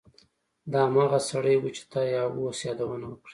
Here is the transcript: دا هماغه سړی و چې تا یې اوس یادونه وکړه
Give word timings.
دا 0.71 0.79
هماغه 0.87 1.19
سړی 1.29 1.55
و 1.57 1.63
چې 1.75 1.83
تا 1.91 2.01
یې 2.11 2.19
اوس 2.27 2.59
یادونه 2.67 3.05
وکړه 3.07 3.29